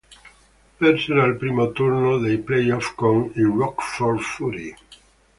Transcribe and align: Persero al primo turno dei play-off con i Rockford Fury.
Persero 0.79 1.21
al 1.25 1.35
primo 1.37 1.69
turno 1.71 2.17
dei 2.17 2.39
play-off 2.39 2.95
con 2.95 3.31
i 3.35 3.43
Rockford 3.43 4.17
Fury. 4.17 4.75